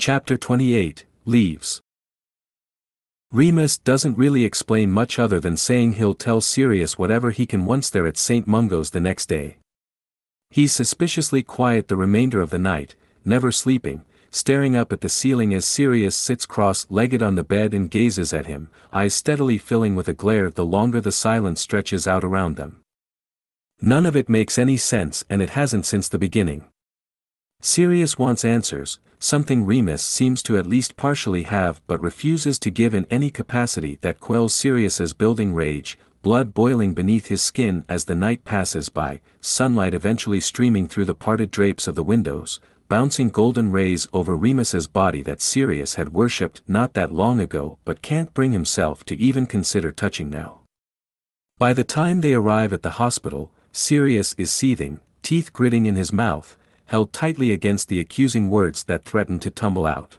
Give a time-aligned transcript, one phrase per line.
[0.00, 1.82] Chapter 28 Leaves
[3.30, 7.90] Remus doesn't really explain much other than saying he'll tell Sirius whatever he can once
[7.90, 8.46] they're at St.
[8.46, 9.58] Mungo's the next day.
[10.48, 12.94] He's suspiciously quiet the remainder of the night,
[13.26, 17.90] never sleeping, staring up at the ceiling as Sirius sits cross-legged on the bed and
[17.90, 22.24] gazes at him, eyes steadily filling with a glare the longer the silence stretches out
[22.24, 22.80] around them.
[23.82, 26.64] None of it makes any sense and it hasn't since the beginning.
[27.60, 32.94] Sirius wants answers, something Remus seems to at least partially have but refuses to give
[32.94, 38.14] in any capacity that quells Sirius's building rage, blood boiling beneath his skin as the
[38.14, 43.70] night passes by, sunlight eventually streaming through the parted drapes of the windows, bouncing golden
[43.70, 48.52] rays over Remus's body that Sirius had worshipped not that long ago but can't bring
[48.52, 50.60] himself to even consider touching now.
[51.58, 56.12] By the time they arrive at the hospital, Sirius is seething, teeth gritting in his
[56.12, 56.56] mouth,
[56.90, 60.16] held tightly against the accusing words that threatened to tumble out.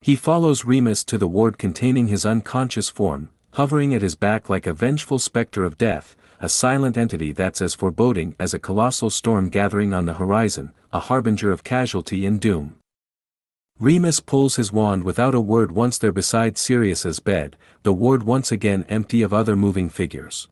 [0.00, 4.68] He follows Remus to the ward containing his unconscious form, hovering at his back like
[4.68, 9.48] a vengeful specter of death, a silent entity that's as foreboding as a colossal storm
[9.48, 12.76] gathering on the horizon, a harbinger of casualty and doom.
[13.80, 18.52] Remus pulls his wand without a word once they're beside Sirius's bed, the ward once
[18.52, 20.46] again empty of other moving figures.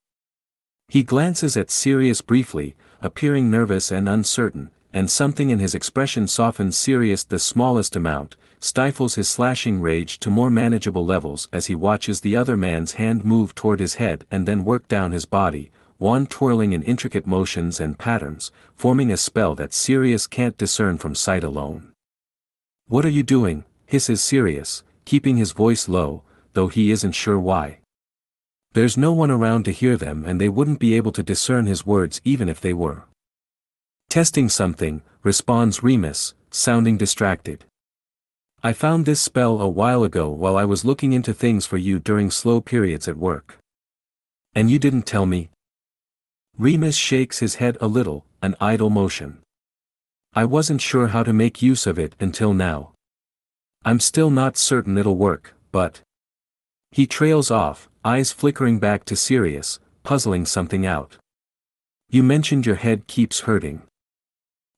[0.89, 6.77] He glances at Sirius briefly, appearing nervous and uncertain, and something in his expression softens
[6.77, 12.21] Sirius the smallest amount, stifles his slashing rage to more manageable levels as he watches
[12.21, 16.27] the other man's hand move toward his head and then work down his body, one
[16.27, 21.45] twirling in intricate motions and patterns, forming a spell that Sirius can't discern from sight
[21.45, 21.93] alone.
[22.87, 27.79] What are you doing, hisses Sirius, keeping his voice low, though he isn't sure why.
[28.73, 31.85] There's no one around to hear them and they wouldn't be able to discern his
[31.85, 33.05] words even if they were.
[34.11, 37.65] Testing something, responds Remus, sounding distracted.
[38.61, 42.01] I found this spell a while ago while I was looking into things for you
[42.01, 43.59] during slow periods at work.
[44.53, 45.51] And you didn't tell me?
[46.59, 49.39] Remus shakes his head a little, an idle motion.
[50.35, 52.91] I wasn't sure how to make use of it until now.
[53.85, 56.01] I'm still not certain it'll work, but.
[56.91, 61.17] He trails off, eyes flickering back to Sirius, puzzling something out.
[62.11, 63.83] You mentioned your head keeps hurting.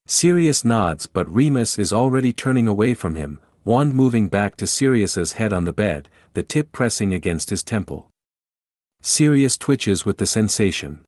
[0.07, 5.35] Sirius nods but Remus is already turning away from him, wand moving back to Sirius's
[5.35, 8.09] head on the bed, the tip pressing against his temple.
[9.01, 11.01] Sirius twitches with the sensation.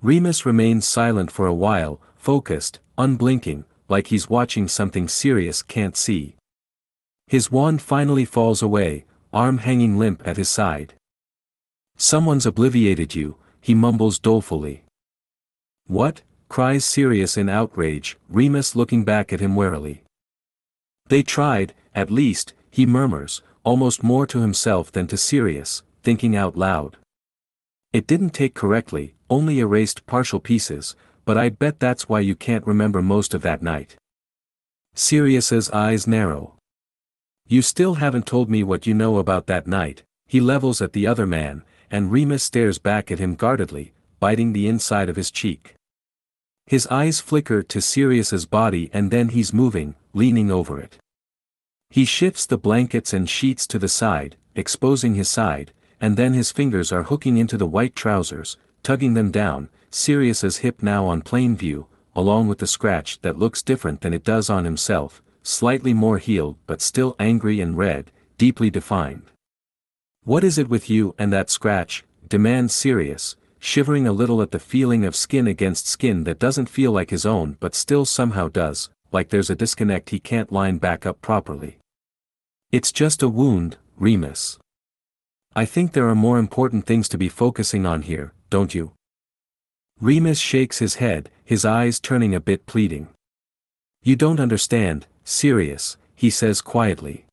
[0.00, 6.36] Remus remains silent for a while, focused, unblinking, like he's watching something Sirius can't see.
[7.26, 10.94] His wand finally falls away, arm hanging limp at his side.
[11.96, 14.84] Someone's obliviated you, he mumbles dolefully.
[15.86, 16.22] What?
[16.48, 20.02] Cries Sirius in outrage, Remus looking back at him warily.
[21.08, 26.56] They tried, at least, he murmurs, almost more to himself than to Sirius, thinking out
[26.56, 26.96] loud.
[27.92, 32.66] It didn't take correctly, only erased partial pieces, but I bet that's why you can't
[32.66, 33.96] remember most of that night.
[34.94, 36.54] Sirius's eyes narrow.
[37.46, 41.06] You still haven't told me what you know about that night, he levels at the
[41.06, 45.74] other man, and Remus stares back at him guardedly, biting the inside of his cheek.
[46.68, 50.98] His eyes flicker to Sirius's body and then he's moving, leaning over it.
[51.88, 56.52] He shifts the blankets and sheets to the side, exposing his side, and then his
[56.52, 61.56] fingers are hooking into the white trousers, tugging them down, Sirius's hip now on plain
[61.56, 66.18] view, along with the scratch that looks different than it does on himself, slightly more
[66.18, 69.22] healed but still angry and red, deeply defined.
[70.24, 72.04] What is it with you and that scratch?
[72.28, 76.92] demands Sirius, shivering a little at the feeling of skin against skin that doesn't feel
[76.92, 81.06] like his own but still somehow does, like there's a disconnect he can't line back
[81.06, 81.78] up properly.
[82.70, 84.58] It's just a wound, Remus.
[85.56, 88.92] I think there are more important things to be focusing on here, don't you?
[90.00, 93.08] Remus shakes his head, his eyes turning a bit pleading.
[94.02, 97.24] You don't understand, Sirius, he says quietly.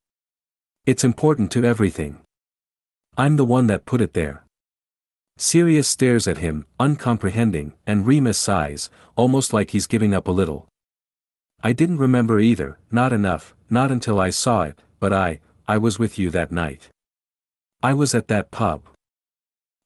[0.86, 2.22] It's important to everything.
[3.18, 4.45] I'm the one that put it there.
[5.38, 10.68] Sirius stares at him, uncomprehending, and Remus sighs, almost like he's giving up a little.
[11.62, 16.00] I didn't remember either, not enough, not until I saw it, but I, I was
[16.00, 16.90] with you that night.
[17.84, 18.84] I was at that pub.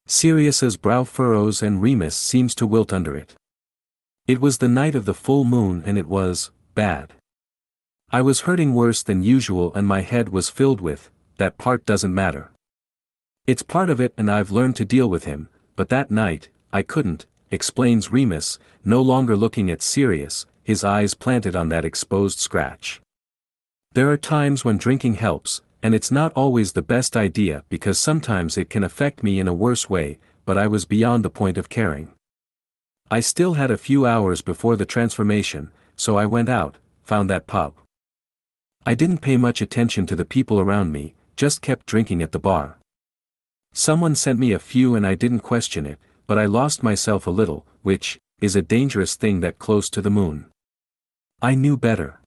[0.06, 3.34] Sirius's brow furrows and Remus seems to wilt under it.
[4.26, 7.12] It was the night of the full moon and it was, bad.
[8.10, 12.14] I was hurting worse than usual and my head was filled with, that part doesn't
[12.14, 12.50] matter.
[13.46, 16.82] It's part of it and I've learned to deal with him, but that night, I
[16.82, 23.00] couldn't, explains Remus, no longer looking at Sirius, his eyes planted on that exposed scratch.
[23.92, 28.56] There are times when drinking helps, and it's not always the best idea because sometimes
[28.56, 31.68] it can affect me in a worse way, but I was beyond the point of
[31.68, 32.12] caring.
[33.10, 37.46] I still had a few hours before the transformation, so I went out, found that
[37.46, 37.74] pub.
[38.86, 42.38] I didn't pay much attention to the people around me, just kept drinking at the
[42.38, 42.78] bar.
[43.72, 47.30] Someone sent me a few and I didn't question it, but I lost myself a
[47.30, 50.46] little, which, is a dangerous thing that close to the moon.
[51.42, 52.20] I knew better.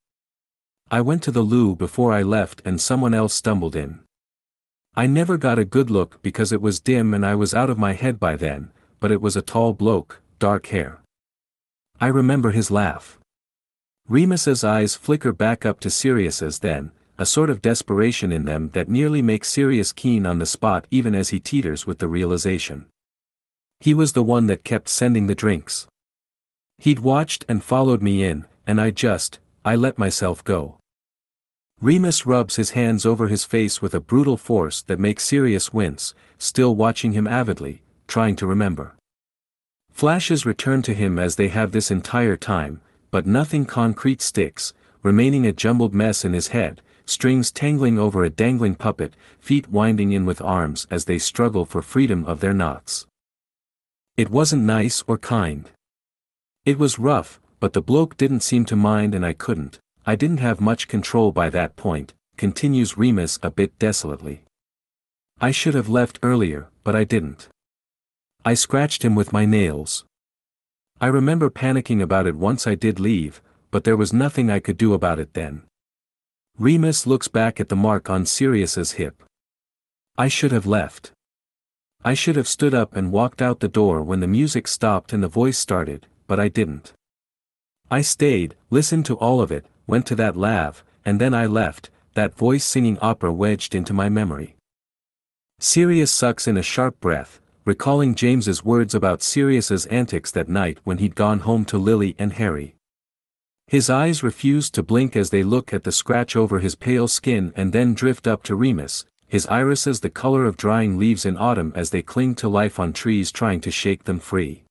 [0.89, 3.99] I went to the loo before I left and someone else stumbled in.
[4.95, 7.79] I never got a good look because it was dim and I was out of
[7.79, 11.01] my head by then, but it was a tall bloke, dark hair.
[11.99, 13.19] I remember his laugh.
[14.07, 18.89] Remus's eyes flicker back up to Sirius's then, a sort of desperation in them that
[18.89, 22.85] nearly makes Sirius keen on the spot even as he teeters with the realization.
[23.79, 25.87] He was the one that kept sending the drinks.
[26.77, 30.77] He'd watched and followed me in, and I just, I let myself go.
[31.81, 36.13] Remus rubs his hands over his face with a brutal force that makes Sirius wince,
[36.37, 38.95] still watching him avidly, trying to remember.
[39.91, 42.81] Flashes return to him as they have this entire time,
[43.11, 44.73] but nothing concrete sticks,
[45.03, 50.11] remaining a jumbled mess in his head, strings tangling over a dangling puppet, feet winding
[50.13, 53.05] in with arms as they struggle for freedom of their knots.
[54.15, 55.69] It wasn't nice or kind.
[56.65, 60.39] It was rough, but the bloke didn't seem to mind and I couldn't, I didn't
[60.39, 64.43] have much control by that point, continues Remus a bit desolately.
[65.41, 67.49] I should have left earlier, but I didn't.
[68.45, 70.05] I scratched him with my nails.
[71.01, 73.41] I remember panicking about it once I did leave,
[73.73, 75.63] but there was nothing I could do about it then.
[76.59, 79.23] Remus looks back at the mark on Sirius's hip.
[80.15, 81.11] I should have left.
[82.05, 85.23] I should have stood up and walked out the door when the music stopped and
[85.23, 86.93] the voice started, but I didn't.
[87.89, 91.89] I stayed, listened to all of it, went to that lav, and then I left,
[92.13, 94.55] that voice singing opera wedged into my memory.
[95.59, 100.99] Sirius sucks in a sharp breath, recalling James's words about Sirius's antics that night when
[100.99, 102.75] he'd gone home to Lily and Harry.
[103.67, 107.53] His eyes refuse to blink as they look at the scratch over his pale skin
[107.55, 111.73] and then drift up to Remus, his irises the color of drying leaves in autumn
[111.75, 114.63] as they cling to life on trees trying to shake them free.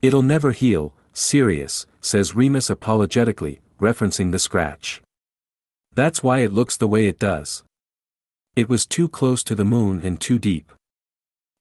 [0.00, 5.02] It'll never heal, Sirius, says Remus apologetically, referencing the scratch.
[5.94, 7.64] That's why it looks the way it does.
[8.54, 10.72] It was too close to the moon and too deep.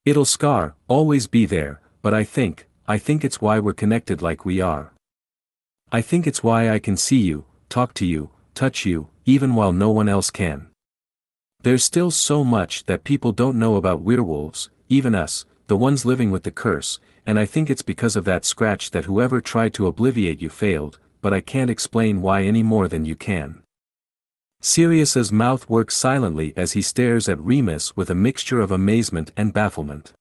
[0.06, 4.46] It'll scar, always be there, but I think, I think it's why we're connected like
[4.46, 4.94] we are.
[5.90, 9.72] I think it's why I can see you, talk to you, touch you, even while
[9.72, 10.68] no one else can.
[11.64, 16.30] There's still so much that people don't know about werewolves, even us, the ones living
[16.30, 19.88] with the curse, and I think it's because of that scratch that whoever tried to
[19.88, 23.64] obliviate you failed, but I can't explain why any more than you can.
[24.60, 29.54] Sirius's mouth works silently as he stares at Remus with a mixture of amazement and
[29.54, 30.12] bafflement.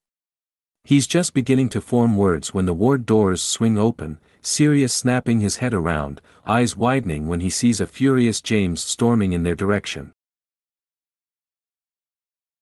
[0.87, 5.57] He's just beginning to form words when the ward doors swing open, Sirius snapping his
[5.57, 10.13] head around, eyes widening when he sees a furious James storming in their direction.